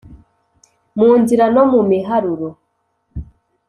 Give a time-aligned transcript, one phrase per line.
[0.99, 2.47] Mu nzira no mu miharuro